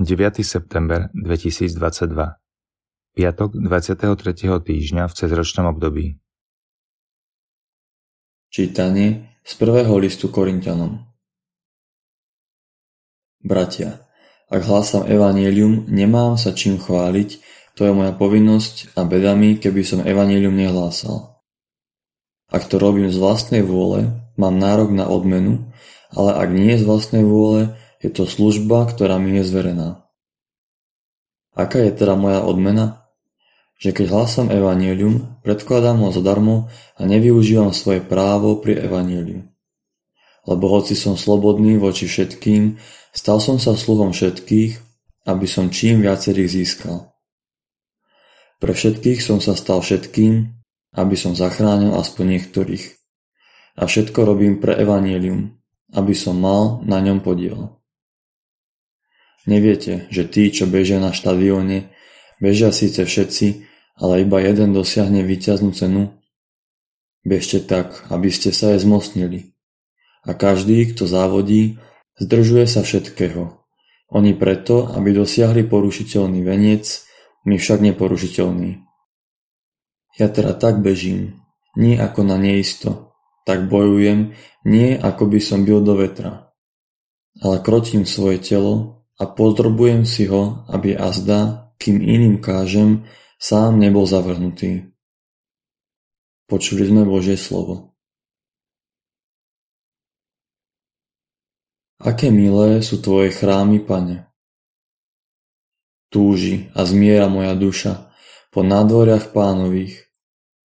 [0.00, 0.40] 9.
[0.40, 1.76] september 2022
[3.12, 4.16] Piatok 23.
[4.64, 6.16] týždňa v cezročnom období
[8.48, 10.96] Čítanie z prvého listu Korintianom
[13.44, 14.08] Bratia,
[14.48, 17.28] ak hlásam evanílium, nemám sa čím chváliť,
[17.76, 21.36] to je moja povinnosť a bedami, keby som evanílium nehlásal.
[22.48, 24.08] Ak to robím z vlastnej vôle,
[24.40, 25.68] mám nárok na odmenu,
[26.16, 30.02] ale ak nie z vlastnej vôle, je to služba, ktorá mi je zverená.
[31.54, 33.06] Aká je teda moja odmena?
[33.78, 39.46] Že keď hlásam evanílium, predkladám ho zadarmo a nevyužívam svoje právo pri evaníliu.
[40.42, 42.78] Lebo hoci som slobodný voči všetkým,
[43.14, 44.78] stal som sa sluhom všetkých,
[45.30, 47.14] aby som čím viacerých získal.
[48.58, 50.50] Pre všetkých som sa stal všetkým,
[50.94, 52.86] aby som zachránil aspoň niektorých.
[53.78, 55.58] A všetko robím pre evanílium,
[55.94, 57.81] aby som mal na ňom podiel.
[59.46, 61.90] Neviete, že tí, čo bežia na štadióne,
[62.38, 63.66] bežia síce všetci,
[63.98, 66.14] ale iba jeden dosiahne víťaznú cenu?
[67.26, 69.54] Bežte tak, aby ste sa aj zmocnili.
[70.22, 71.82] A každý, kto závodí,
[72.18, 73.58] zdržuje sa všetkého.
[74.12, 77.02] Oni preto, aby dosiahli porušiteľný veniec,
[77.42, 78.78] my však neporušiteľný.
[80.20, 81.42] Ja teda tak bežím,
[81.74, 83.16] nie ako na neisto,
[83.48, 86.52] tak bojujem, nie ako by som bil do vetra.
[87.40, 93.06] Ale krotím svoje telo, a podrobujem si ho, aby azda, kým iným kážem,
[93.38, 94.90] sám nebol zavrhnutý.
[96.50, 97.94] Počuli sme Božie slovo.
[102.02, 104.26] Aké milé sú Tvoje chrámy, Pane.
[106.10, 108.10] Túži a zmiera moja duša
[108.50, 110.10] po nádvoriach pánových.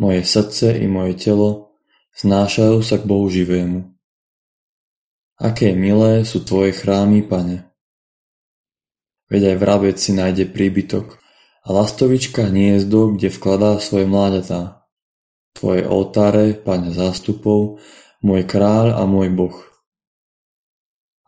[0.00, 1.76] Moje srdce i moje telo
[2.16, 3.92] znášajú sa k Bohu živému.
[5.36, 7.67] Aké milé sú Tvoje chrámy, Pane.
[9.28, 11.20] Veď aj vrabec si nájde príbytok
[11.64, 14.88] a lastovička hniezdo, kde vkladá svoje mláďatá.
[15.52, 17.80] Tvoje oltáre, Pane zástupov,
[18.24, 19.56] môj kráľ a môj Boh.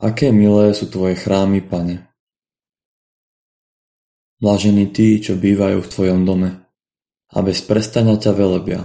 [0.00, 2.08] Aké milé sú Tvoje chrámy, Pane.
[4.40, 6.50] Blažení tí, čo bývajú v Tvojom dome
[7.28, 8.82] a bez prestania ťa velebia.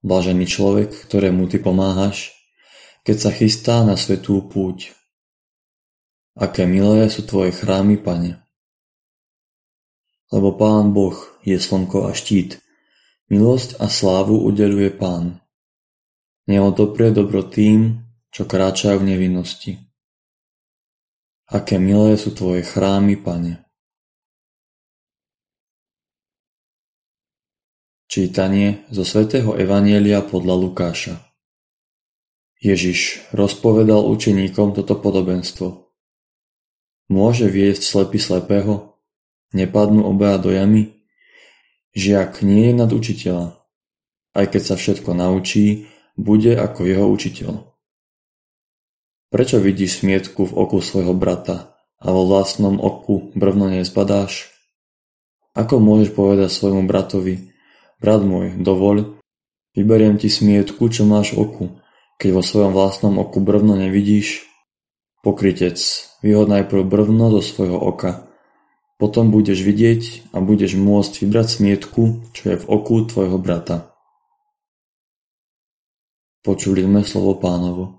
[0.00, 2.32] Blažený človek, ktorému Ty pomáhaš,
[3.04, 4.96] keď sa chystá na svetú púť.
[6.38, 8.38] Aké milé sú Tvoje chrámy, Pane.
[10.30, 12.62] Lebo Pán Boh je slnko a štít,
[13.26, 15.42] milosť a slávu udeľuje Pán.
[16.46, 19.72] Neodoprie dobro tým, čo kráčajú v nevinnosti.
[21.50, 23.66] Aké milé sú Tvoje chrámy, Pane.
[28.06, 31.14] Čítanie zo svätého Evanielia podľa Lukáša
[32.58, 35.87] Ježiš rozpovedal učeníkom toto podobenstvo.
[37.08, 39.00] Môže viesť slepý slepého?
[39.56, 40.92] Nepadnú obaja do jamy?
[41.96, 43.56] Žiak nie je nad učiteľa.
[44.36, 45.88] Aj keď sa všetko naučí,
[46.20, 47.52] bude ako jeho učiteľ.
[49.32, 54.52] Prečo vidíš smietku v oku svojho brata a vo vlastnom oku brvno nezbadáš?
[55.56, 57.52] Ako môžeš povedať svojmu bratovi,
[58.00, 59.20] brat môj, dovoľ,
[59.76, 61.80] vyberiem ti smietku, čo máš oku,
[62.20, 64.44] keď vo svojom vlastnom oku brvno nevidíš?
[65.20, 68.26] Pokrytec, vyhod najprv brvno zo svojho oka.
[68.98, 73.94] Potom budeš vidieť a budeš môcť vybrať smietku, čo je v oku tvojho brata.
[76.42, 77.97] Počuli sme slovo pánovo.